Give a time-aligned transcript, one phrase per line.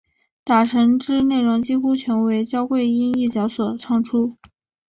[0.43, 4.35] 打神之内容几乎全为焦桂英一角所唱出。